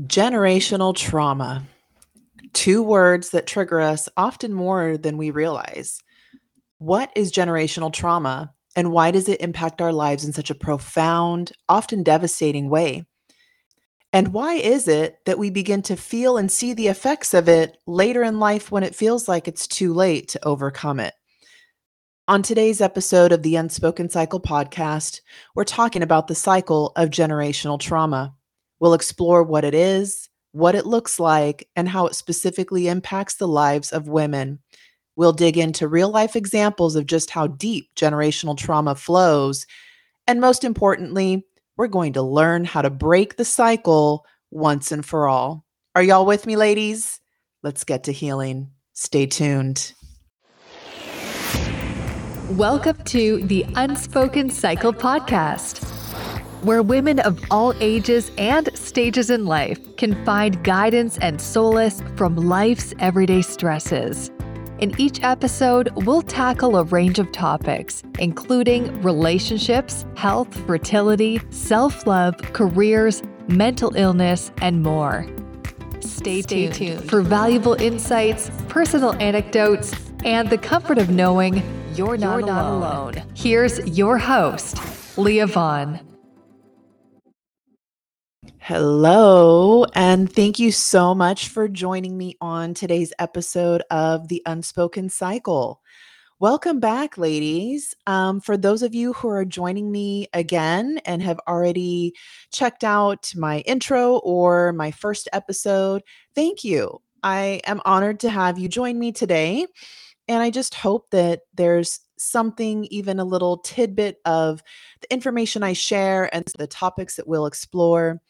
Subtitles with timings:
[0.00, 1.64] Generational trauma.
[2.54, 6.00] Two words that trigger us often more than we realize.
[6.78, 11.52] What is generational trauma and why does it impact our lives in such a profound,
[11.68, 13.04] often devastating way?
[14.14, 17.76] And why is it that we begin to feel and see the effects of it
[17.86, 21.12] later in life when it feels like it's too late to overcome it?
[22.28, 25.20] On today's episode of the Unspoken Cycle podcast,
[25.54, 28.34] we're talking about the cycle of generational trauma.
[28.82, 33.46] We'll explore what it is, what it looks like, and how it specifically impacts the
[33.46, 34.58] lives of women.
[35.14, 39.68] We'll dig into real life examples of just how deep generational trauma flows.
[40.26, 45.28] And most importantly, we're going to learn how to break the cycle once and for
[45.28, 45.64] all.
[45.94, 47.20] Are y'all with me, ladies?
[47.62, 48.72] Let's get to healing.
[48.94, 49.92] Stay tuned.
[52.50, 55.91] Welcome to the Unspoken Cycle podcast
[56.62, 62.36] where women of all ages and stages in life can find guidance and solace from
[62.36, 64.30] life's everyday stresses.
[64.78, 72.36] In each episode, we'll tackle a range of topics, including relationships, health, fertility, self love,
[72.52, 75.26] careers, mental illness, and more.
[76.00, 81.62] Stay, Stay tuned, tuned for valuable insights, personal anecdotes, and the comfort of knowing
[81.94, 83.14] you're not, you're not alone.
[83.14, 83.22] alone.
[83.36, 84.78] Here's your host,
[85.16, 86.00] Leah Vaughn.
[88.64, 95.08] Hello, and thank you so much for joining me on today's episode of The Unspoken
[95.08, 95.82] Cycle.
[96.38, 97.92] Welcome back, ladies.
[98.06, 102.14] Um, for those of you who are joining me again and have already
[102.52, 106.04] checked out my intro or my first episode,
[106.36, 107.02] thank you.
[107.24, 109.66] I am honored to have you join me today.
[110.28, 114.62] And I just hope that there's something, even a little tidbit of
[115.00, 118.20] the information I share and the topics that we'll explore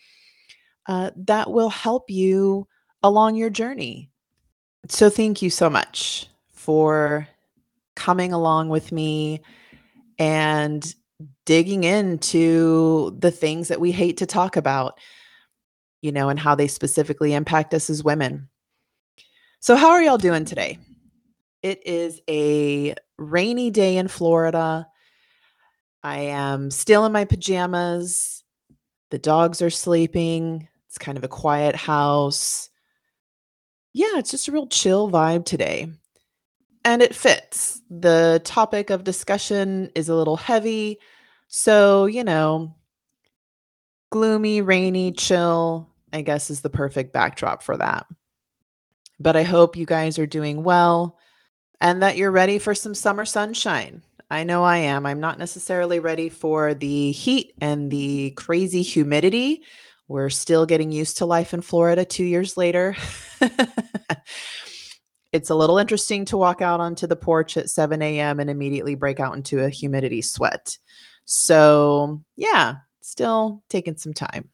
[0.86, 2.66] uh, that will help you
[3.02, 4.10] along your journey.
[4.88, 7.28] So, thank you so much for
[7.94, 9.42] coming along with me
[10.18, 10.94] and
[11.44, 14.98] digging into the things that we hate to talk about,
[16.00, 18.48] you know, and how they specifically impact us as women.
[19.60, 20.78] So, how are y'all doing today?
[21.62, 24.88] It is a rainy day in Florida.
[26.02, 28.42] I am still in my pajamas.
[29.10, 30.66] The dogs are sleeping.
[30.92, 32.68] It's kind of a quiet house.
[33.94, 35.90] Yeah, it's just a real chill vibe today.
[36.84, 37.80] And it fits.
[37.88, 40.98] The topic of discussion is a little heavy.
[41.48, 42.74] So, you know,
[44.10, 48.04] gloomy, rainy, chill, I guess is the perfect backdrop for that.
[49.18, 51.18] But I hope you guys are doing well
[51.80, 54.02] and that you're ready for some summer sunshine.
[54.30, 55.06] I know I am.
[55.06, 59.62] I'm not necessarily ready for the heat and the crazy humidity,
[60.12, 62.94] we're still getting used to life in Florida two years later.
[65.32, 68.38] it's a little interesting to walk out onto the porch at 7 a.m.
[68.38, 70.76] and immediately break out into a humidity sweat.
[71.24, 74.50] So, yeah, still taking some time.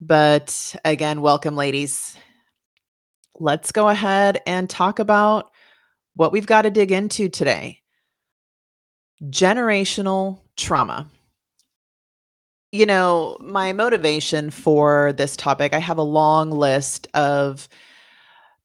[0.00, 2.16] But again, welcome, ladies.
[3.40, 5.50] Let's go ahead and talk about
[6.14, 7.80] what we've got to dig into today
[9.24, 11.08] generational trauma
[12.72, 17.68] you know, my motivation for this topic, I have a long list of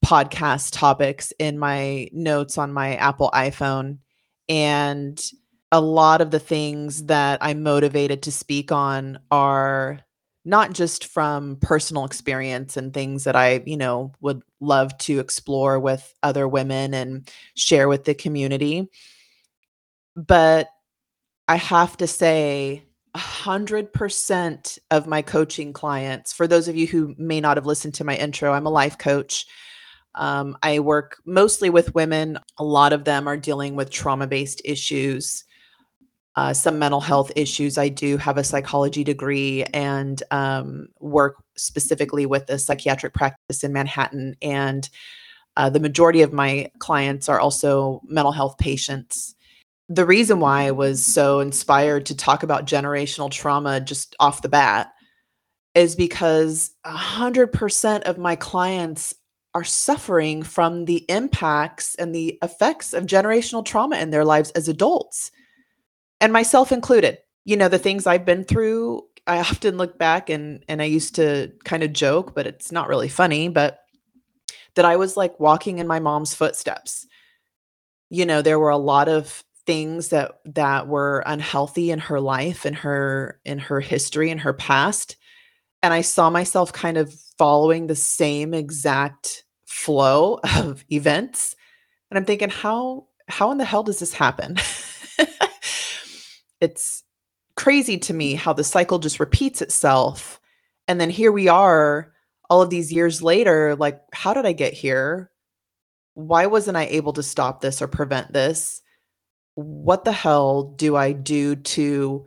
[0.04, 3.98] podcast topics in my notes on my Apple iPhone.
[4.48, 5.22] And
[5.74, 10.00] a lot of the things that I'm motivated to speak on are
[10.46, 15.78] not just from personal experience and things that I, you know, would love to explore
[15.78, 18.88] with other women and share with the community.
[20.16, 20.70] But
[21.50, 22.87] I have to say,
[23.18, 28.04] 100% of my coaching clients, for those of you who may not have listened to
[28.04, 29.46] my intro, I'm a life coach.
[30.16, 32.40] Um, I work mostly with women.
[32.58, 35.44] A lot of them are dealing with trauma based issues,
[36.36, 37.78] uh, some mental health issues.
[37.78, 43.74] I do have a psychology degree and um, work specifically with a psychiatric practice in
[43.74, 44.36] Manhattan.
[44.42, 44.90] And
[45.56, 49.36] uh, the majority of my clients are also mental health patients
[49.90, 54.50] the reason why I was so inspired to talk about generational trauma just off the
[54.50, 54.92] bat
[55.76, 59.14] is because 100% of my clients
[59.54, 64.68] are suffering from the impacts and the effects of generational trauma in their lives as
[64.68, 65.32] adults,
[66.20, 67.18] and myself included.
[67.46, 71.16] You know, the things I've been through, I often look back and and I used
[71.16, 73.80] to kind of joke, but it's not really funny, but
[74.76, 77.08] that I was like walking in my mom's footsteps.
[78.10, 82.66] You know, there were a lot of things that that were unhealthy in her life
[82.66, 85.18] in her in her history in her past
[85.84, 91.56] And I saw myself kind of following the same exact flow of events.
[92.12, 94.58] And I'm thinking, how how in the hell does this happen?
[96.62, 97.04] it's
[97.56, 100.40] crazy to me how the cycle just repeats itself.
[100.88, 102.14] And then here we are
[102.50, 105.32] all of these years later, like, how did I get here?
[106.16, 108.82] Why wasn't I able to stop this or prevent this?
[109.58, 112.26] What the hell do I do to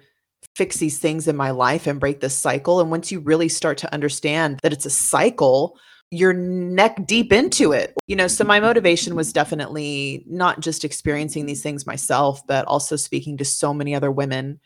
[0.56, 2.80] fix these things in my life and break this cycle?
[2.80, 5.78] And once you really start to understand that it's a cycle,
[6.10, 7.94] you're neck deep into it.
[8.08, 12.96] You know, so my motivation was definitely not just experiencing these things myself, but also
[12.96, 14.58] speaking to so many other women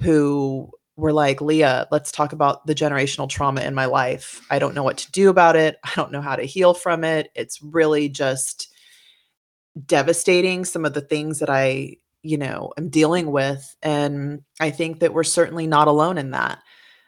[0.00, 4.44] who were like, Leah, let's talk about the generational trauma in my life.
[4.50, 5.76] I don't know what to do about it.
[5.84, 7.30] I don't know how to heal from it.
[7.36, 8.74] It's really just
[9.86, 13.76] devastating some of the things that I, you know, am dealing with.
[13.82, 16.60] And I think that we're certainly not alone in that.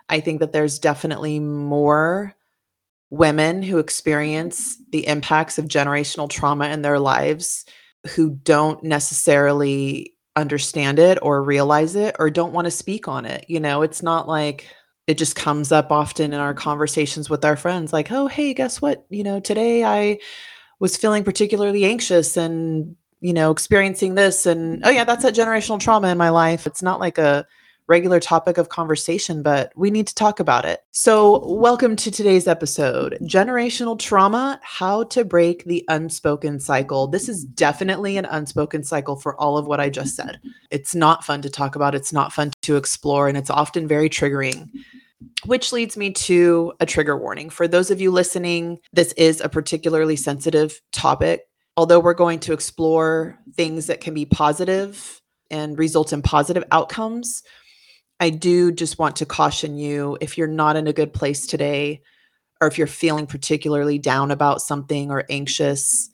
[0.08, 2.34] I think that there's definitely more
[3.10, 7.64] women who experience the impacts of generational trauma in their lives
[8.14, 13.44] who don't necessarily understand it or realize it or don't want to speak on it.
[13.48, 14.68] You know, it's not like
[15.06, 18.80] it just comes up often in our conversations with our friends like, "Oh, hey, guess
[18.80, 19.04] what?
[19.10, 20.18] You know, today I
[20.80, 25.80] was feeling particularly anxious and, you know, experiencing this and oh yeah, that's that generational
[25.80, 27.46] trauma in my life." It's not like a
[27.90, 30.80] regular topic of conversation, but we need to talk about it.
[30.92, 37.08] So, welcome to today's episode Generational Trauma How to Break the Unspoken Cycle.
[37.08, 40.38] This is definitely an unspoken cycle for all of what I just said.
[40.70, 44.08] It's not fun to talk about, it's not fun to explore, and it's often very
[44.08, 44.68] triggering.
[45.44, 47.50] Which leads me to a trigger warning.
[47.50, 51.49] For those of you listening, this is a particularly sensitive topic.
[51.80, 57.42] Although we're going to explore things that can be positive and result in positive outcomes,
[58.20, 62.02] I do just want to caution you if you're not in a good place today,
[62.60, 66.10] or if you're feeling particularly down about something or anxious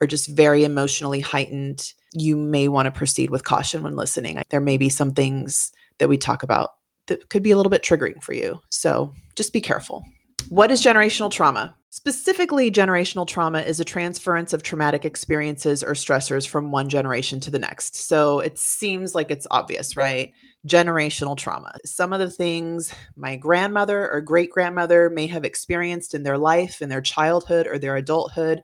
[0.00, 4.42] or just very emotionally heightened, you may want to proceed with caution when listening.
[4.50, 5.70] There may be some things
[6.00, 6.70] that we talk about
[7.06, 8.60] that could be a little bit triggering for you.
[8.70, 10.04] So just be careful.
[10.48, 11.76] What is generational trauma?
[11.96, 17.50] Specifically, generational trauma is a transference of traumatic experiences or stressors from one generation to
[17.50, 17.96] the next.
[17.96, 20.34] So it seems like it's obvious, right?
[20.68, 21.74] Generational trauma.
[21.86, 26.82] Some of the things my grandmother or great grandmother may have experienced in their life,
[26.82, 28.60] in their childhood or their adulthood,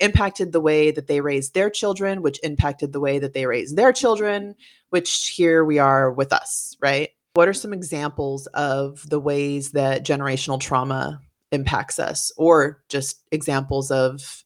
[0.00, 3.76] impacted the way that they raised their children, which impacted the way that they raised
[3.76, 4.56] their children,
[4.90, 7.10] which here we are with us, right?
[7.34, 11.20] What are some examples of the ways that generational trauma
[11.54, 14.44] impacts us, or just examples of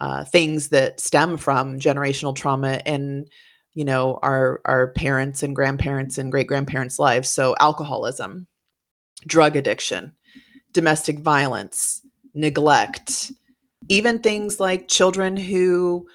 [0.00, 3.26] uh, things that stem from generational trauma in,
[3.74, 7.28] you know, our our parents and grandparents and great grandparents' lives?
[7.28, 8.48] So, alcoholism,
[9.26, 10.12] drug addiction,
[10.72, 12.00] domestic violence,
[12.34, 13.30] neglect,
[13.88, 16.08] even things like children who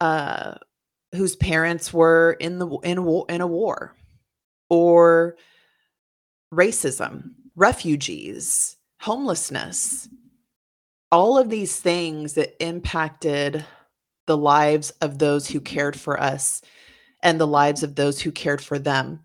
[0.00, 0.54] uh,
[1.14, 2.98] whose parents were in the in
[3.28, 3.94] in a war
[4.70, 5.36] or
[6.52, 10.08] racism, refugees, homelessness,
[11.10, 13.64] all of these things that impacted
[14.26, 16.60] the lives of those who cared for us
[17.22, 19.20] and the lives of those who cared for them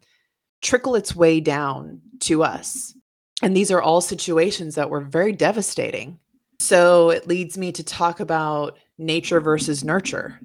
[0.62, 2.96] trickle its way down to us.
[3.42, 6.18] And these are all situations that were very devastating.
[6.60, 10.40] So it leads me to talk about nature versus nurture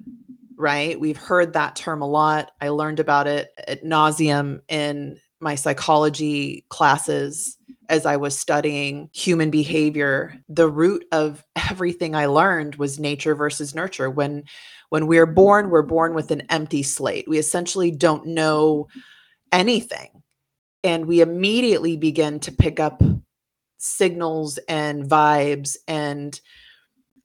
[0.59, 0.99] right?
[0.99, 2.51] We've heard that term a lot.
[2.59, 7.57] I learned about it at nauseum in my psychology classes
[7.89, 10.39] as I was studying human behavior.
[10.47, 14.09] The root of everything I learned was nature versus nurture.
[14.09, 14.43] When
[14.89, 17.27] when we're born, we're born with an empty slate.
[17.27, 18.87] We essentially don't know
[19.51, 20.23] anything.
[20.83, 23.03] And we immediately begin to pick up
[23.77, 26.39] signals and vibes and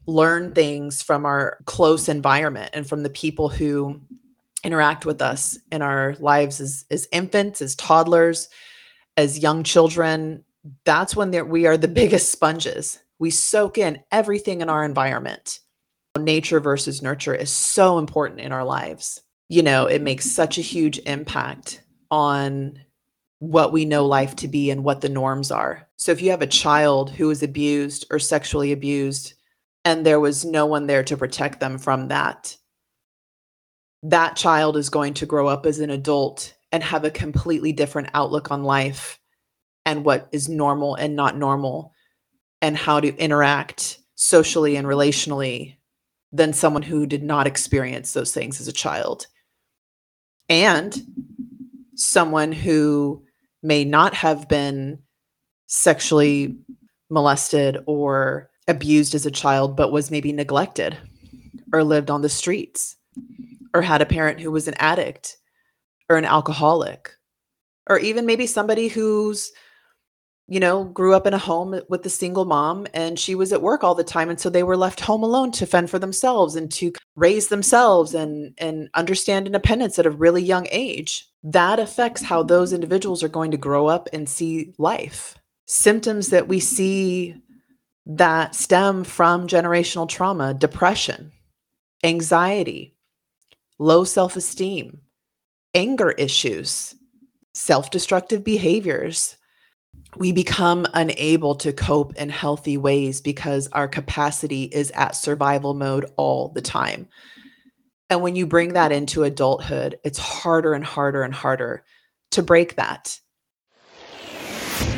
[0.07, 4.01] learn things from our close environment and from the people who
[4.63, 8.49] interact with us in our lives as, as infants, as toddlers,
[9.17, 10.45] as young children.
[10.85, 12.99] That's when we are the biggest sponges.
[13.19, 15.61] We soak in everything in our environment.
[16.19, 19.21] Nature versus nurture is so important in our lives.
[19.49, 22.81] You know, it makes such a huge impact on
[23.41, 25.87] what we know life to be and what the norms are.
[25.97, 29.35] So if you have a child who is abused or sexually abused,
[29.85, 32.57] and there was no one there to protect them from that
[34.05, 38.11] that child is going to grow up as an adult and have a completely different
[38.13, 39.19] outlook on life
[39.87, 41.93] and what is normal and not normal
[42.63, 45.77] and how to interact socially and relationally
[46.33, 49.27] than someone who did not experience those things as a child.
[50.49, 51.01] And
[51.95, 53.25] someone who
[53.63, 54.99] may not have been
[55.67, 56.57] sexually
[57.11, 60.97] molested or abused as a child, but was maybe neglected
[61.73, 62.97] or lived on the streets
[63.75, 65.37] or had a parent who was an addict
[66.09, 67.13] or an alcoholic
[67.89, 69.53] or even maybe somebody who's
[70.47, 73.63] you know grew up in a home with a single mom and she was at
[73.63, 76.55] work all the time and so they were left home alone to fend for themselves
[76.55, 81.29] and to raise themselves and and understand independence at a really young age.
[81.43, 85.37] That affects how those individuals are going to grow up and see life.
[85.67, 87.37] Symptoms that we see
[88.07, 91.33] that stem from generational trauma depression
[92.03, 92.95] anxiety
[93.79, 95.01] low self-esteem
[95.75, 96.95] anger issues
[97.55, 99.37] self-destructive behaviors
[100.17, 106.07] we become unable to cope in healthy ways because our capacity is at survival mode
[106.17, 107.09] all the time.
[108.11, 111.85] And when you bring that into adulthood, it's harder and harder and harder
[112.33, 113.19] to break that.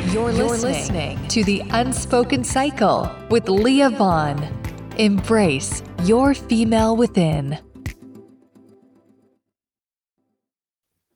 [0.07, 4.41] You're, You're listening, listening to The Unspoken Cycle with Leah Vaughn.
[4.97, 7.59] Embrace your female within.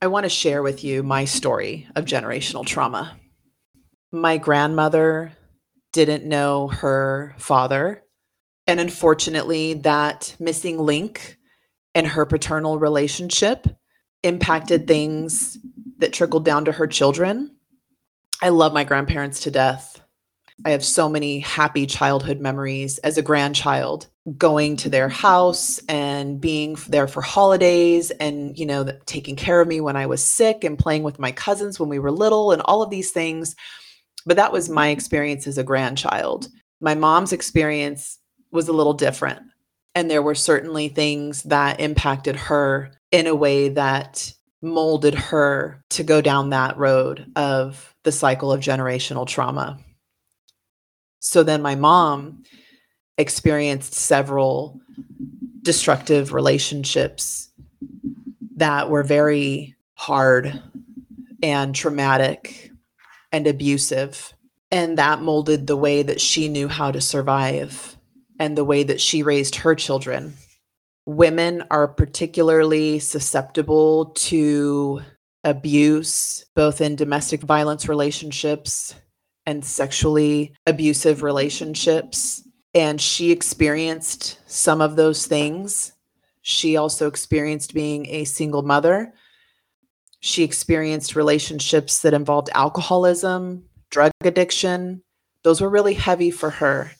[0.01, 3.15] I want to share with you my story of generational trauma
[4.12, 5.32] my grandmother
[5.94, 8.03] didn't know her father.
[8.68, 11.38] And unfortunately, that missing link
[11.94, 13.68] in her paternal relationship
[14.24, 15.58] impacted things
[15.98, 17.56] that trickled down to her children.
[18.41, 20.01] I love my grandparents to death.
[20.63, 26.39] I have so many happy childhood memories as a grandchild going to their house and
[26.39, 30.63] being there for holidays and you know taking care of me when I was sick
[30.63, 33.56] and playing with my cousins when we were little and all of these things
[34.25, 36.48] but that was my experience as a grandchild.
[36.80, 38.20] My mom's experience
[38.51, 39.42] was a little different.
[39.94, 46.04] And there were certainly things that impacted her in a way that molded her to
[46.04, 49.78] go down that road of the cycle of generational trauma.
[51.20, 52.44] So then my mom
[53.18, 54.80] experienced several
[55.62, 57.50] destructive relationships
[58.56, 60.62] that were very hard
[61.44, 62.71] and traumatic
[63.32, 64.34] and abusive.
[64.72, 67.98] And that molded the way that she knew how to survive
[68.40, 70.34] and the way that she raised her children.
[71.06, 75.02] Women are particularly susceptible to
[75.44, 78.96] abuse, both in domestic violence relationships
[79.46, 82.44] and sexually abusive relationships.
[82.74, 85.94] And she experienced some of those things.
[86.42, 89.14] She also experienced being a single mother
[90.22, 95.01] she experienced relationships that involved alcoholism, drug addiction.
[95.44, 96.92] Those were really heavy for her.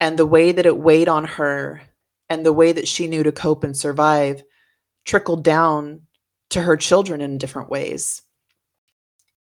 [0.00, 1.82] And the way that it weighed on her
[2.30, 4.42] and the way that she knew to cope and survive
[5.04, 6.00] trickled down
[6.50, 8.22] to her children in different ways.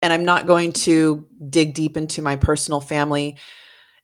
[0.00, 3.36] And I'm not going to dig deep into my personal family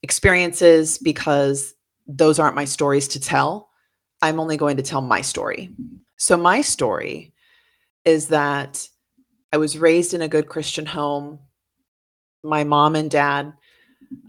[0.02, 1.74] experiences because
[2.06, 3.70] those aren't my stories to tell.
[4.20, 5.70] I'm only going to tell my story.
[6.16, 7.32] So, my story
[8.04, 8.88] is that
[9.52, 11.38] I was raised in a good Christian home.
[12.42, 13.52] My mom and dad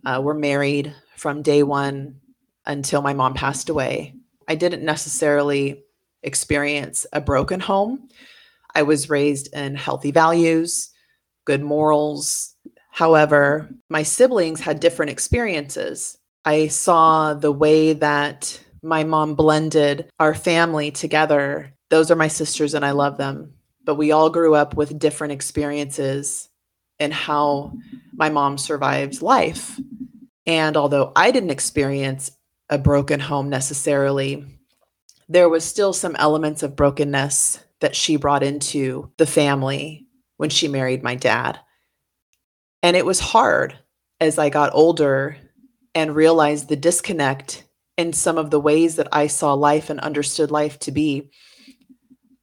[0.06, 2.22] uh, were married from day one
[2.66, 4.16] until my mom passed away.
[4.48, 5.84] I didn't necessarily
[6.24, 8.10] experience a broken home.
[8.74, 10.92] I was raised in healthy values,
[11.46, 12.56] good morals.
[12.92, 16.18] However, my siblings had different experiences.
[16.46, 21.74] I saw the way that my mom blended our family together.
[21.90, 23.54] Those are my sisters, and I love them
[23.90, 26.48] but we all grew up with different experiences
[27.00, 27.74] and how
[28.14, 29.80] my mom survived life.
[30.46, 32.30] And although I didn't experience
[32.70, 34.46] a broken home necessarily,
[35.28, 40.06] there was still some elements of brokenness that she brought into the family
[40.38, 41.60] when she married my dad.
[42.84, 43.76] And it was hard
[44.22, 45.36] as I got older
[45.96, 47.64] and realized the disconnect
[47.98, 51.32] in some of the ways that I saw life and understood life to be.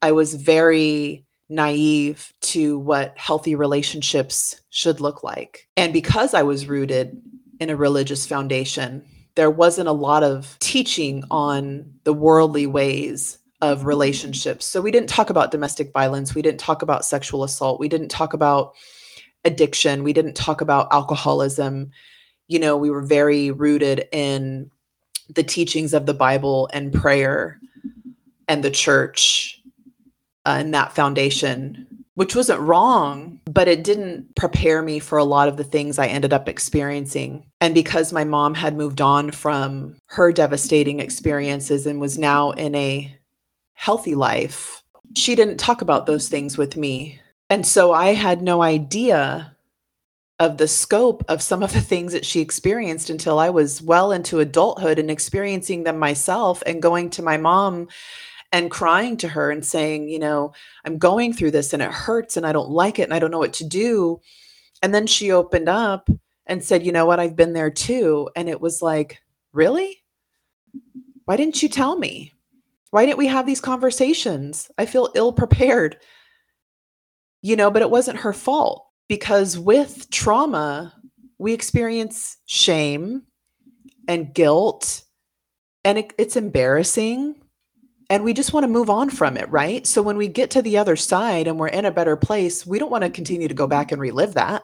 [0.03, 5.69] I was very naive to what healthy relationships should look like.
[5.77, 7.21] And because I was rooted
[7.61, 9.05] in a religious foundation,
[9.37, 14.67] there wasn't a lot of teaching on the worldly ways of relationships.
[14.67, 18.09] So we didn't talk about domestic violence, we didn't talk about sexual assault, we didn't
[18.09, 18.75] talk about
[19.45, 21.91] addiction, we didn't talk about alcoholism.
[22.49, 24.71] You know, we were very rooted in
[25.29, 27.61] the teachings of the Bible and prayer
[28.49, 29.56] and the church
[30.47, 35.49] uh, in that foundation, which wasn't wrong, but it didn't prepare me for a lot
[35.49, 37.45] of the things I ended up experiencing.
[37.61, 42.75] And because my mom had moved on from her devastating experiences and was now in
[42.75, 43.15] a
[43.75, 44.83] healthy life,
[45.15, 47.21] she didn't talk about those things with me.
[47.51, 49.53] And so I had no idea
[50.39, 54.13] of the scope of some of the things that she experienced until I was well
[54.13, 57.89] into adulthood and experiencing them myself and going to my mom
[58.57, 60.55] and crying to her and saying, you know,
[60.87, 63.31] I'm going through this and it hurts and I don't like it and I don't
[63.31, 64.19] know what to do.
[64.83, 66.09] And then she opened up
[66.47, 68.31] and said, you know what, I've been there too.
[68.35, 69.21] And it was like,
[69.53, 70.03] really?
[71.27, 72.33] Why didn't you tell me?
[72.93, 74.71] Why didn't we have these conversations?
[74.79, 75.99] I feel ill prepared.
[77.43, 80.95] You know, but it wasn't her fault because with trauma,
[81.37, 83.25] we experience shame
[84.09, 85.05] and guilt,
[85.85, 87.35] and it, it's embarrassing.
[88.09, 89.87] And we just want to move on from it, right?
[89.87, 92.79] So when we get to the other side and we're in a better place, we
[92.79, 94.63] don't want to continue to go back and relive that.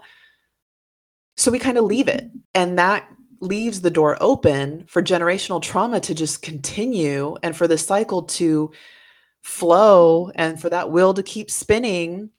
[1.37, 2.31] So we kind of leave it.
[2.55, 3.09] And that
[3.41, 8.71] leaves the door open for generational trauma to just continue and for the cycle to
[9.43, 12.31] flow and for that wheel to keep spinning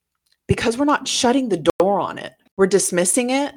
[0.47, 2.33] because we're not shutting the door on it.
[2.55, 3.53] We're dismissing it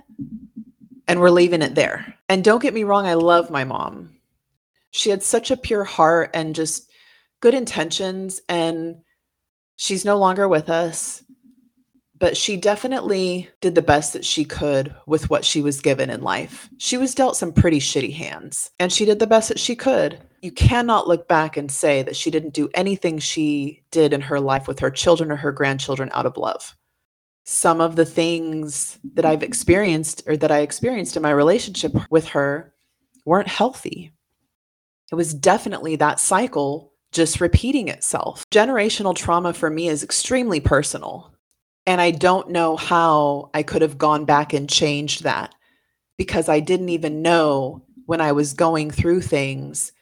[1.07, 2.17] and we're leaving it there.
[2.29, 4.17] And don't get me wrong, I love my mom.
[4.91, 6.91] She had such a pure heart and just
[7.41, 8.97] good intentions, and
[9.77, 11.23] she's no longer with us.
[12.19, 16.23] But she definitely did the best that she could with what she was given in
[16.23, 16.71] life.
[16.79, 20.19] She was dealt some pretty shitty hands, and she did the best that she could.
[20.41, 24.41] You cannot look back and say that she didn't do anything she did in her
[24.41, 26.75] life with her children or her grandchildren out of love
[27.47, 32.27] some of the things that I've experienced or that I experienced in my relationship with
[32.29, 32.75] her
[33.25, 34.13] weren't healthy.
[35.13, 38.45] It was definitely that cycle just repeating itself.
[38.51, 41.33] Generational trauma for me is extremely personal.
[41.87, 45.55] And I don't know how I could have gone back and changed that
[46.17, 49.93] because I didn't even know when I was going through things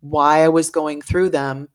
[0.00, 1.68] why I was going through them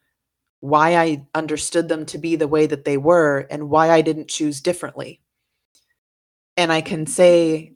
[0.64, 4.30] why I understood them to be the way that they were and why I didn't
[4.30, 5.20] choose differently.
[6.56, 7.74] And I can say,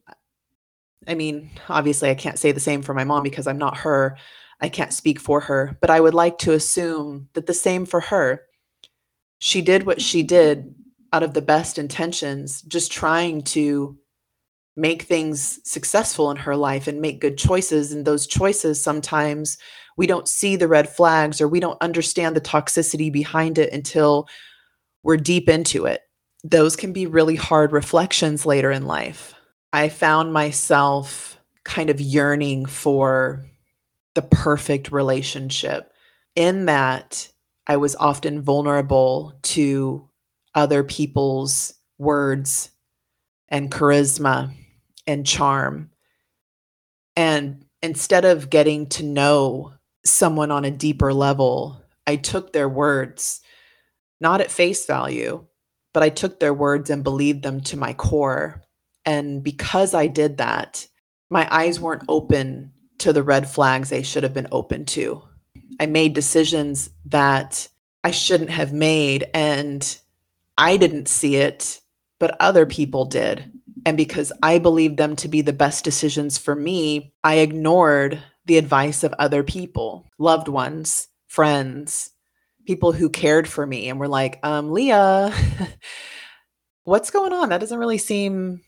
[1.06, 4.18] I mean, obviously, I can't say the same for my mom because I'm not her.
[4.60, 8.00] I can't speak for her, but I would like to assume that the same for
[8.00, 8.44] her.
[9.40, 10.74] She did what she did
[11.14, 13.98] out of the best intentions, just trying to
[14.76, 17.92] make things successful in her life and make good choices.
[17.92, 19.58] And those choices sometimes
[19.98, 24.28] we don't see the red flags or we don't understand the toxicity behind it until
[25.04, 26.02] we're deep into it.
[26.44, 29.34] Those can be really hard reflections later in life.
[29.74, 33.44] I found myself kind of yearning for
[34.18, 35.94] the perfect relationship
[36.36, 37.32] in that
[37.68, 40.10] I was often vulnerable to
[40.56, 42.72] other people's words
[43.48, 44.54] and charisma
[45.06, 45.92] and charm.
[47.16, 53.42] And instead of getting to know someone on a deeper level, I took their words,
[54.20, 55.46] not at face value,
[55.94, 58.64] but I took their words and believed them to my core.
[59.06, 60.88] And because I did that,
[61.30, 65.22] my eyes weren't open to the red flags they should have been open to.
[65.80, 67.68] I made decisions that
[68.04, 70.00] I shouldn't have made, and
[70.58, 71.82] I didn't see it,
[72.20, 73.52] but other people did.
[73.86, 78.58] And because I believed them to be the best decisions for me, I ignored the
[78.58, 82.12] advice of other people, loved ones, friends,
[82.66, 85.34] people who cared for me and were like, um, Leah,
[86.84, 87.50] what's going on?
[87.50, 88.62] That doesn't really seem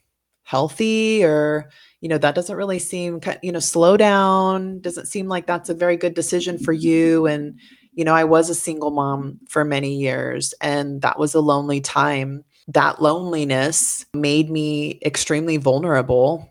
[0.49, 1.69] healthy or
[2.01, 5.75] you know that doesn't really seem you know slow down doesn't seem like that's a
[5.75, 7.59] very good decision for you and
[7.93, 11.79] you know i was a single mom for many years and that was a lonely
[11.79, 16.49] time that loneliness made me extremely vulnerable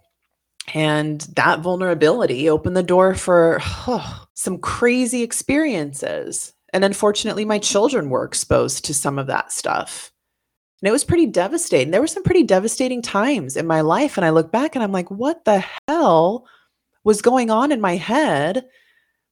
[0.75, 6.53] and that vulnerability opened the door for oh, some crazy experiences.
[6.73, 10.13] And unfortunately, my children were exposed to some of that stuff.
[10.81, 11.91] And it was pretty devastating.
[11.91, 14.17] There were some pretty devastating times in my life.
[14.17, 16.47] And I look back and I'm like, what the hell
[17.05, 18.65] was going on in my head?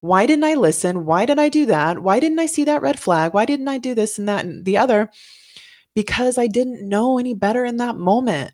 [0.01, 1.07] Why didn't I listen?
[1.07, 2.01] Why did I do that?
[2.01, 3.33] Why didn't I see that red flag?
[3.33, 5.11] Why didn't I do this and that and the other?
[5.95, 8.53] Because I didn't know any better in that moment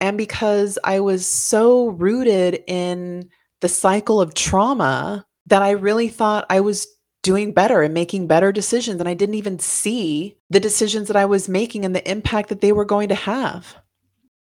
[0.00, 3.28] and because I was so rooted in
[3.60, 6.86] the cycle of trauma that I really thought I was
[7.22, 9.00] doing better and making better decisions.
[9.00, 12.60] And I didn't even see the decisions that I was making and the impact that
[12.60, 13.76] they were going to have.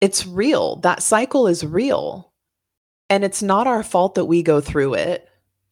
[0.00, 0.76] It's real.
[0.76, 2.32] That cycle is real.
[3.08, 5.28] And it's not our fault that we go through it.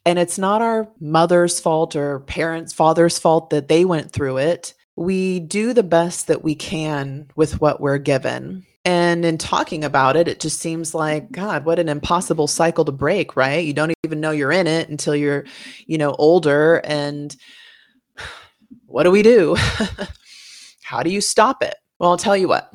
[0.07, 4.75] And it's not our mother's fault or parents' father's fault that they went through it.
[4.97, 8.67] We do the best that we can with what we're given.
[8.85, 12.93] And in talking about it, it just seems like, God, what an impossible cycle to
[12.93, 13.65] break, right?
[13.65, 15.45] You don't even know you're in it until you're,
[15.87, 16.81] you know, older.
[16.85, 17.37] And
[18.87, 19.57] what do we do?
[20.83, 21.75] How do you stop it?
[21.99, 22.73] Well, I'll tell you what,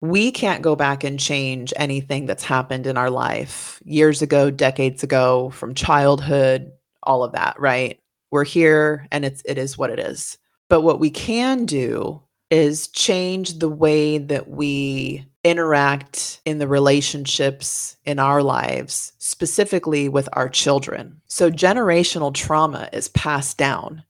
[0.00, 5.02] we can't go back and change anything that's happened in our life years ago, decades
[5.02, 8.00] ago, from childhood, all of that, right?
[8.30, 10.38] We're here and it's it is what it is.
[10.68, 17.96] But what we can do is change the way that we interact in the relationships
[18.04, 21.18] in our lives, specifically with our children.
[21.28, 24.04] So generational trauma is passed down.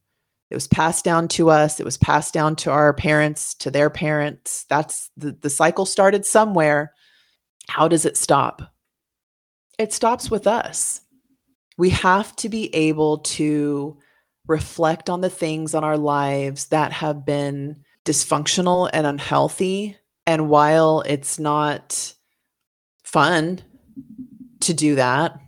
[0.51, 3.89] It was passed down to us, it was passed down to our parents, to their
[3.89, 4.67] parents.
[4.69, 6.93] That's the, the cycle started somewhere.
[7.69, 8.61] How does it stop?
[9.79, 11.01] It stops with us.
[11.79, 13.99] We have to be able to
[14.49, 19.97] reflect on the things on our lives that have been dysfunctional and unhealthy.
[20.27, 22.15] And while it's not
[23.03, 23.61] fun
[24.61, 25.39] to do that,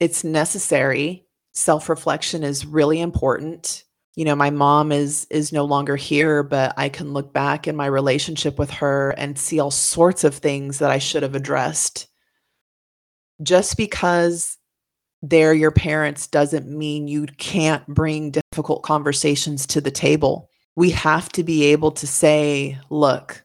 [0.00, 1.26] it's necessary.
[1.54, 3.84] Self reflection is really important
[4.14, 7.76] you know my mom is is no longer here but i can look back in
[7.76, 12.08] my relationship with her and see all sorts of things that i should have addressed
[13.42, 14.58] just because
[15.22, 21.28] they're your parents doesn't mean you can't bring difficult conversations to the table we have
[21.30, 23.42] to be able to say look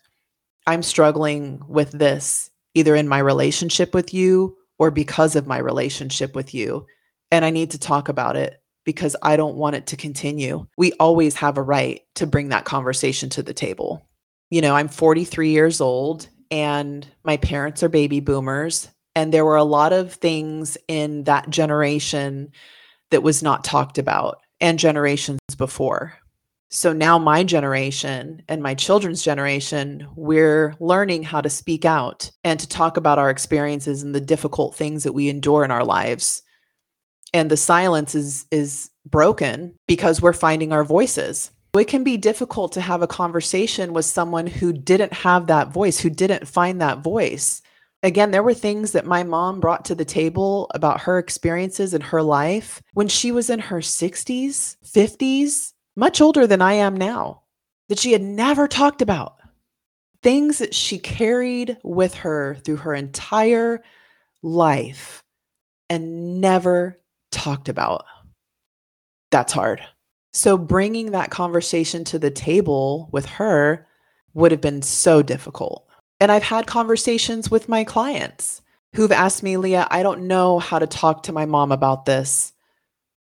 [0.65, 6.35] i'm struggling with this either in my relationship with you or because of my relationship
[6.35, 6.85] with you
[7.31, 10.65] and i need to talk about it because I don't want it to continue.
[10.77, 14.07] We always have a right to bring that conversation to the table.
[14.49, 18.87] You know, I'm 43 years old and my parents are baby boomers.
[19.13, 22.53] And there were a lot of things in that generation
[23.11, 26.13] that was not talked about and generations before.
[26.69, 32.59] So now my generation and my children's generation, we're learning how to speak out and
[32.59, 36.43] to talk about our experiences and the difficult things that we endure in our lives.
[37.33, 41.51] And the silence is is broken because we're finding our voices.
[41.73, 45.99] It can be difficult to have a conversation with someone who didn't have that voice
[45.99, 47.61] who didn't find that voice.
[48.03, 52.01] Again there were things that my mom brought to the table about her experiences in
[52.01, 52.81] her life.
[52.93, 57.41] When she was in her 60s 50s much older than i am now
[57.89, 59.37] that she had never talked about
[60.23, 63.81] things that she carried with her through her entire
[64.41, 65.23] life
[65.89, 66.99] and never
[67.31, 68.05] talked about.
[69.31, 69.81] That's hard.
[70.33, 73.87] So bringing that conversation to the table with her
[74.33, 75.87] would have been so difficult.
[76.19, 78.61] And I've had conversations with my clients
[78.95, 82.53] who've asked me, Leah, I don't know how to talk to my mom about this,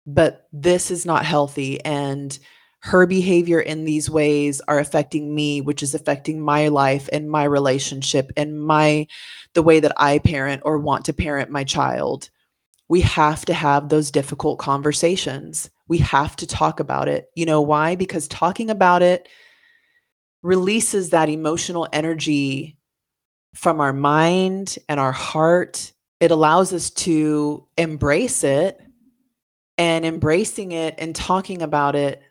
[0.06, 1.84] but this is not healthy.
[1.84, 2.38] And
[2.84, 7.44] her behavior in these ways are affecting me, which is affecting my life and my
[7.44, 9.08] relationship and my
[9.54, 12.30] the way that I parent or want to parent my child
[12.90, 15.70] we have to have those difficult conversations.
[15.88, 17.26] We have to talk about it.
[17.36, 17.96] You know why?
[17.96, 19.28] Because talking about it
[20.42, 22.78] releases that emotional energy
[23.56, 25.92] from our mind and our heart.
[26.20, 28.80] It allows us to embrace it,
[29.80, 32.22] and embracing it and talking about it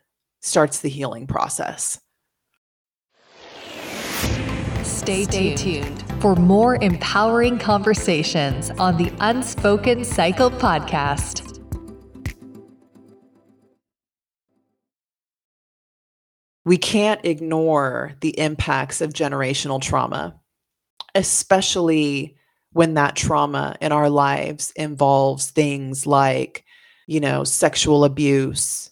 [0.43, 1.99] starts the healing process.
[4.83, 5.57] Stay, Stay tuned.
[5.57, 11.49] tuned for more empowering conversations on the Unspoken Cycle podcast.
[16.65, 20.39] We can't ignore the impacts of generational trauma,
[21.13, 22.37] especially
[22.71, 26.63] when that trauma in our lives involves things like,
[27.05, 28.91] you know, sexual abuse,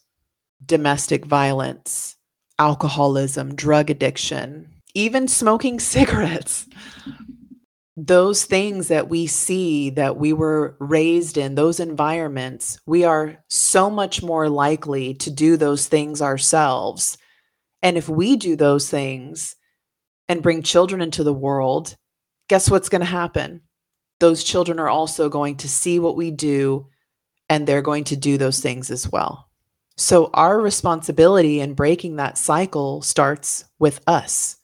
[0.65, 2.15] domestic violence,
[2.60, 6.67] alcoholism, drug addiction, even smoking cigarettes.
[7.97, 13.89] Those things that we see that we were raised in those environments we are so
[13.89, 17.17] much more likely to do those things ourselves.
[17.84, 19.56] And if we do those things
[20.30, 21.95] and bring children into the world
[22.52, 23.62] guess what's going to happen?
[24.19, 26.88] Those children are also going to see what we do
[27.47, 29.50] and they're going to do those things as well
[30.01, 34.57] so our responsibility in breaking that cycle starts with us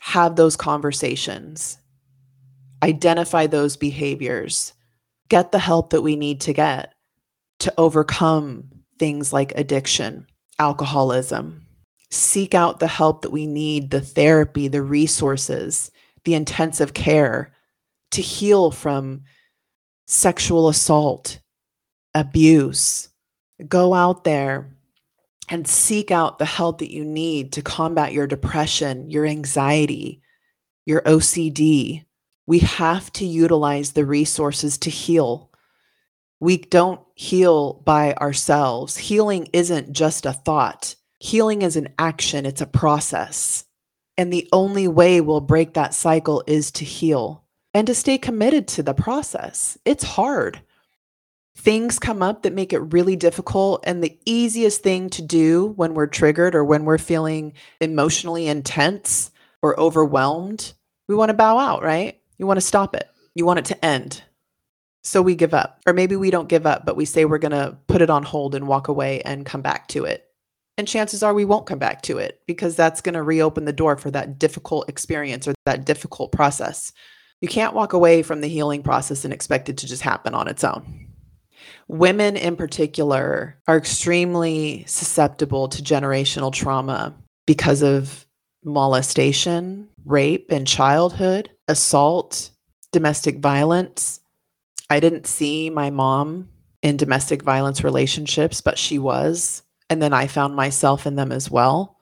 [0.00, 1.78] have those conversations,
[2.82, 4.74] identify those behaviors,
[5.30, 6.92] get the help that we need to get
[7.60, 10.26] to overcome things like addiction,
[10.58, 11.64] alcoholism.
[12.10, 15.90] Seek out the help that we need, the therapy, the resources,
[16.24, 17.50] the intensive care
[18.10, 19.22] to heal from
[20.06, 21.40] sexual assault,
[22.14, 23.09] abuse.
[23.68, 24.76] Go out there
[25.48, 30.22] and seek out the help that you need to combat your depression, your anxiety,
[30.86, 32.04] your OCD.
[32.46, 35.50] We have to utilize the resources to heal.
[36.38, 38.96] We don't heal by ourselves.
[38.96, 43.64] Healing isn't just a thought, healing is an action, it's a process.
[44.16, 48.68] And the only way we'll break that cycle is to heal and to stay committed
[48.68, 49.78] to the process.
[49.84, 50.60] It's hard.
[51.56, 53.84] Things come up that make it really difficult.
[53.84, 59.30] And the easiest thing to do when we're triggered or when we're feeling emotionally intense
[59.62, 60.72] or overwhelmed,
[61.08, 62.18] we want to bow out, right?
[62.38, 64.22] You want to stop it, you want it to end.
[65.02, 65.80] So we give up.
[65.86, 68.22] Or maybe we don't give up, but we say we're going to put it on
[68.22, 70.26] hold and walk away and come back to it.
[70.76, 73.72] And chances are we won't come back to it because that's going to reopen the
[73.72, 76.92] door for that difficult experience or that difficult process.
[77.40, 80.48] You can't walk away from the healing process and expect it to just happen on
[80.48, 81.09] its own.
[81.90, 87.16] Women in particular are extremely susceptible to generational trauma
[87.48, 88.28] because of
[88.62, 92.52] molestation, rape in childhood, assault,
[92.92, 94.20] domestic violence.
[94.88, 96.48] I didn't see my mom
[96.80, 99.64] in domestic violence relationships, but she was.
[99.90, 101.98] And then I found myself in them as well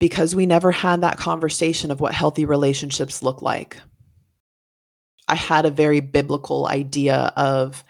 [0.00, 3.76] because we never had that conversation of what healthy relationships look like.
[5.28, 7.84] I had a very biblical idea of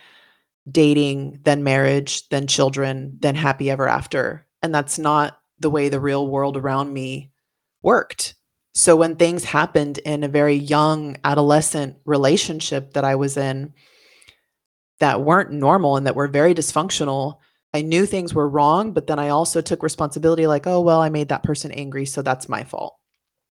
[0.71, 4.47] dating, then marriage, then children, then happy ever after.
[4.63, 7.31] And that's not the way the real world around me
[7.83, 8.35] worked.
[8.75, 13.73] So when things happened in a very young adolescent relationship that I was in
[15.01, 17.39] that weren't normal and that were very dysfunctional,
[17.75, 21.09] I knew things were wrong, but then I also took responsibility like, oh, well, I
[21.09, 22.97] made that person angry, so that's my fault.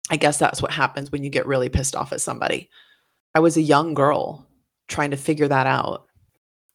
[0.09, 2.69] I guess that's what happens when you get really pissed off at somebody.
[3.33, 4.47] I was a young girl
[4.87, 6.05] trying to figure that out.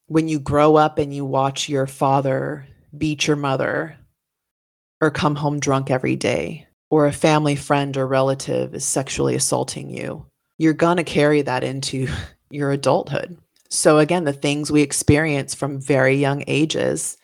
[0.09, 2.67] When you grow up and you watch your father
[2.97, 3.97] beat your mother
[5.01, 9.91] or come home drunk every day, or a family friend or relative is sexually assaulting
[9.91, 12.09] you, you're going to carry that into
[12.51, 13.37] your adulthood.
[13.71, 17.19] So, again, the things we experience from very young ages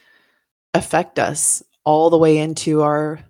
[0.74, 3.20] affect us all the way into our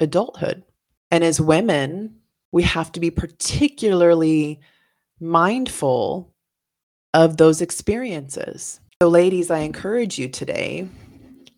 [0.00, 0.64] adulthood.
[1.12, 2.16] And as women,
[2.50, 4.60] we have to be particularly
[5.20, 6.32] mindful
[7.14, 8.80] of those experiences.
[9.02, 10.88] So, ladies, I encourage you today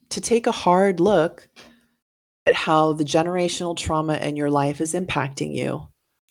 [0.09, 1.48] to take a hard look
[2.46, 5.87] at how the generational trauma in your life is impacting you,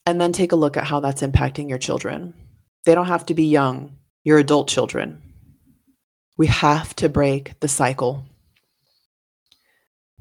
[0.06, 2.34] and then take a look at how that's impacting your children.
[2.86, 5.22] They don't have to be young, your adult children.
[6.38, 8.26] We have to break the cycle.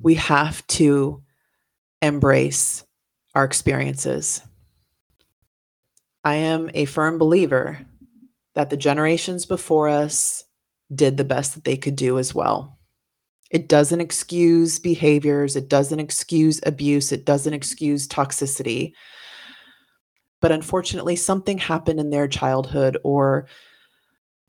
[0.00, 1.20] We have to
[2.00, 2.84] embrace
[3.34, 4.40] our experiences.
[6.22, 7.80] I am a firm believer
[8.54, 10.44] that the generations before us
[10.94, 12.78] did the best that they could do as well.
[13.50, 18.92] It doesn't excuse behaviors, it doesn't excuse abuse, it doesn't excuse toxicity.
[20.40, 23.46] But unfortunately, something happened in their childhood or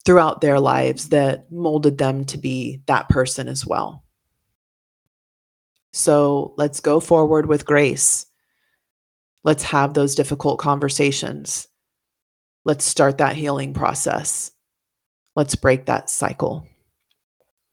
[0.06, 4.04] throughout their lives that molded them to be that person as well.
[5.94, 8.26] So let's go forward with grace.
[9.44, 11.68] Let's have those difficult conversations.
[12.66, 14.52] Let's start that healing process.
[15.38, 16.68] Let's break that cycle.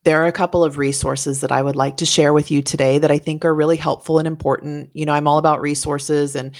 [0.04, 2.98] There are a couple of resources that I would like to share with you today
[2.98, 4.90] that I think are really helpful and important.
[4.92, 6.54] You know, I'm all about resources and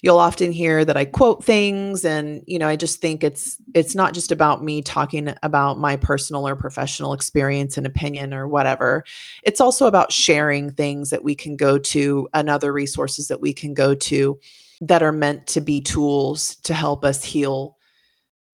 [0.00, 3.94] you'll often hear that I quote things and you know I just think it's it's
[3.94, 9.04] not just about me talking about my personal or professional experience and opinion or whatever.
[9.42, 13.52] It's also about sharing things that we can go to and other resources that we
[13.52, 14.40] can go to
[14.80, 17.76] that are meant to be tools to help us heal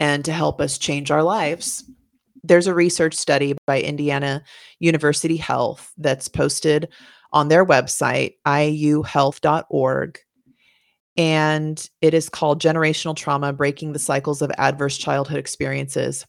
[0.00, 1.84] and to help us change our lives.
[2.44, 4.42] There's a research study by Indiana
[4.78, 6.88] University Health that's posted
[7.32, 10.18] on their website, iuhealth.org
[11.16, 16.26] and it is called Generational Trauma Breaking the Cycles of Adverse Childhood Experiences.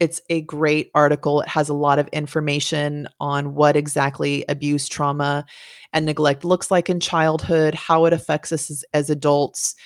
[0.00, 1.40] It's a great article.
[1.40, 5.46] It has a lot of information on what exactly abuse, trauma,
[5.92, 9.76] and neglect looks like in childhood, how it affects us as, as adults,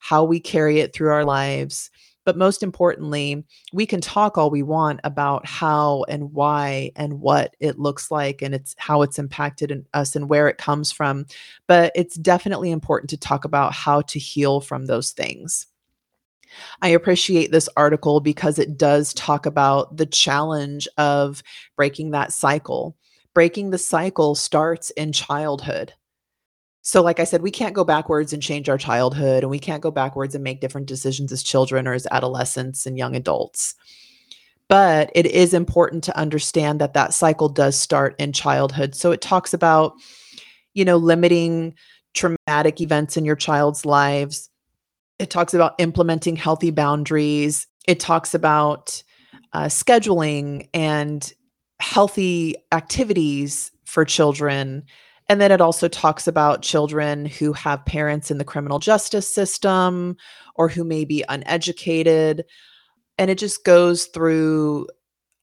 [0.00, 1.90] how we carry it through our lives,
[2.28, 7.56] but most importantly, we can talk all we want about how and why and what
[7.58, 11.24] it looks like and it's how it's impacted us and where it comes from.
[11.66, 15.68] But it's definitely important to talk about how to heal from those things.
[16.82, 21.42] I appreciate this article because it does talk about the challenge of
[21.76, 22.94] breaking that cycle.
[23.32, 25.94] Breaking the cycle starts in childhood.
[26.88, 29.82] So, like I said, we can't go backwards and change our childhood, and we can't
[29.82, 33.74] go backwards and make different decisions as children or as adolescents and young adults.
[34.68, 38.94] But it is important to understand that that cycle does start in childhood.
[38.94, 39.96] So, it talks about,
[40.72, 41.74] you know, limiting
[42.14, 44.48] traumatic events in your child's lives.
[45.18, 47.66] It talks about implementing healthy boundaries.
[47.86, 49.02] It talks about
[49.52, 51.30] uh, scheduling and
[51.80, 54.84] healthy activities for children
[55.28, 60.16] And then it also talks about children who have parents in the criminal justice system
[60.54, 62.44] or who may be uneducated.
[63.18, 64.88] And it just goes through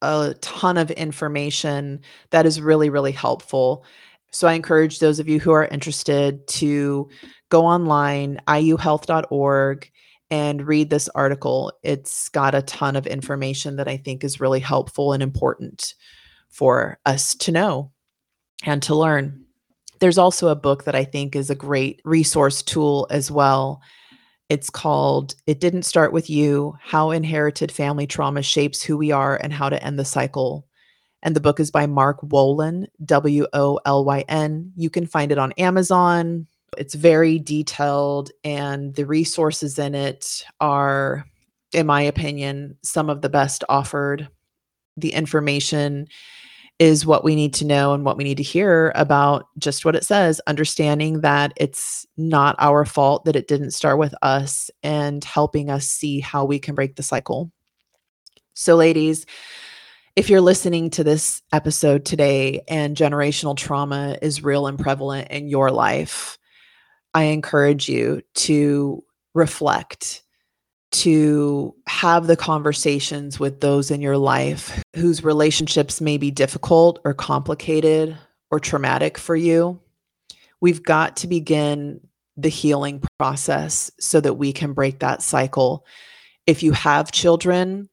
[0.02, 3.84] a ton of information that is really, really helpful.
[4.32, 7.08] So I encourage those of you who are interested to
[7.48, 9.90] go online, iuhealth.org,
[10.30, 11.72] and read this article.
[11.84, 15.94] It's got a ton of information that I think is really helpful and important
[16.50, 17.92] for us to know
[18.64, 19.45] and to learn.
[20.00, 23.80] There's also a book that I think is a great resource tool as well.
[24.48, 29.36] It's called It Didn't Start With You How Inherited Family Trauma Shapes Who We Are
[29.36, 30.66] and How to End the Cycle.
[31.22, 34.72] And the book is by Mark Wolyn, W O L Y N.
[34.76, 36.46] You can find it on Amazon.
[36.78, 41.24] It's very detailed, and the resources in it are,
[41.72, 44.28] in my opinion, some of the best offered.
[44.96, 46.06] The information
[46.78, 49.96] is what we need to know and what we need to hear about just what
[49.96, 55.24] it says, understanding that it's not our fault that it didn't start with us and
[55.24, 57.50] helping us see how we can break the cycle.
[58.52, 59.24] So, ladies,
[60.16, 65.48] if you're listening to this episode today and generational trauma is real and prevalent in
[65.48, 66.38] your life,
[67.14, 69.02] I encourage you to
[69.34, 70.22] reflect
[70.92, 77.12] to have the conversations with those in your life whose relationships may be difficult or
[77.14, 78.16] complicated
[78.50, 79.80] or traumatic for you.
[80.60, 82.00] We've got to begin
[82.36, 85.86] the healing process so that we can break that cycle.
[86.46, 87.88] If you have children,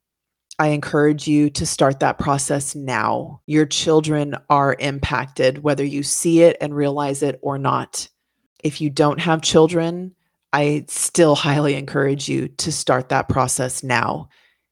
[0.59, 3.41] I encourage you to start that process now.
[3.47, 8.07] Your children are impacted, whether you see it and realize it or not.
[8.63, 10.15] If you don't have children,
[10.53, 14.29] I still highly encourage you to start that process now.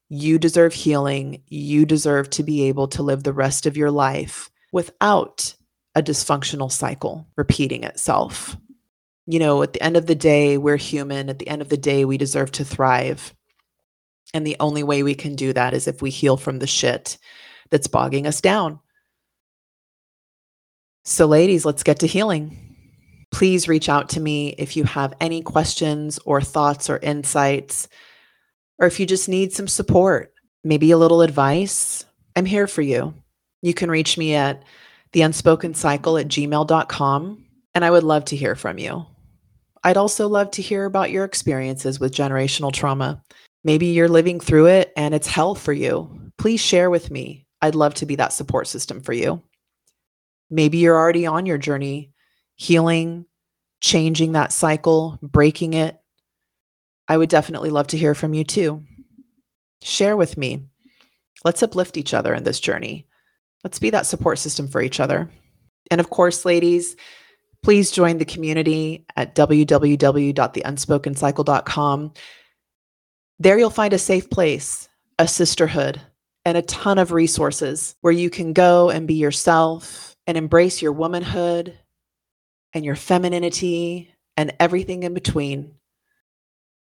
[0.08, 1.42] You deserve healing.
[1.48, 5.54] You deserve to be able to live the rest of your life without
[5.96, 8.56] a dysfunctional cycle repeating itself.
[9.26, 11.28] You know, at the end of the day, we're human.
[11.28, 13.34] At the end of the day, we deserve to thrive.
[14.32, 17.18] And the only way we can do that is if we heal from the shit
[17.70, 18.78] that's bogging us down.
[21.04, 22.61] So, ladies, let's get to healing
[23.32, 27.88] please reach out to me if you have any questions or thoughts or insights,
[28.78, 32.04] or if you just need some support, maybe a little advice.
[32.36, 33.14] I'm here for you.
[33.62, 34.62] You can reach me at
[35.12, 39.06] the unspoken cycle at gmail.com, and I would love to hear from you.
[39.82, 43.22] I'd also love to hear about your experiences with generational trauma.
[43.64, 46.30] Maybe you're living through it and it's hell for you.
[46.38, 47.46] Please share with me.
[47.60, 49.42] I'd love to be that support system for you.
[50.50, 52.11] Maybe you're already on your journey
[52.62, 53.26] healing,
[53.80, 56.00] changing that cycle, breaking it,
[57.08, 58.84] I would definitely love to hear from you too.
[59.82, 60.68] Share with me.
[61.44, 63.08] Let's uplift each other in this journey.
[63.64, 65.28] Let's be that support system for each other.
[65.90, 66.94] And of course, ladies,
[67.64, 72.12] please join the community at www.theunspokencycle.com.
[73.40, 76.00] There you'll find a safe place, a sisterhood,
[76.44, 80.92] and a ton of resources where you can go and be yourself and embrace your
[80.92, 81.76] womanhood
[82.74, 85.74] and your femininity and everything in between.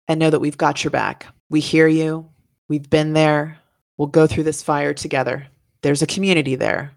[0.08, 1.26] And know that we've got your back.
[1.48, 2.28] We hear you.
[2.68, 3.58] We've been there.
[3.96, 5.46] We'll go through this fire together.
[5.82, 6.92] There's a community there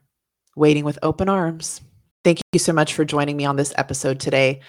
[0.55, 1.81] waiting with open arms.
[2.23, 4.61] Thank you so much for joining me on this episode today.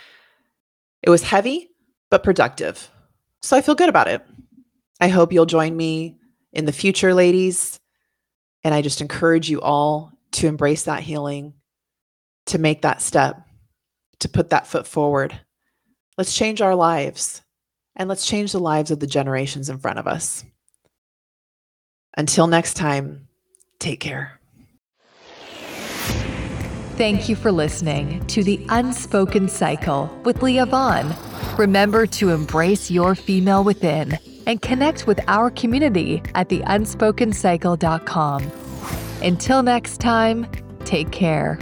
[1.03, 1.71] It was heavy,
[2.11, 2.91] but productive.
[3.43, 4.23] So I feel good about it.
[5.01, 6.19] I hope you'll join me
[6.53, 7.79] in the future, ladies.
[8.65, 11.55] And I just encourage you all to embrace that healing,
[12.47, 13.46] to make that step,
[14.21, 15.39] to put that foot forward.
[16.19, 17.43] Let's change our lives
[17.95, 20.45] and let's change the lives of the generations in front of us.
[22.17, 23.29] Until next time,
[23.79, 24.41] take care.
[26.97, 31.15] Thank you for listening to The Unspoken Cycle with Leah Vaughn.
[31.59, 38.53] Remember to embrace your female within and connect with our community at theunspokencycle.com.
[39.23, 40.47] Until next time,
[40.85, 41.59] take care.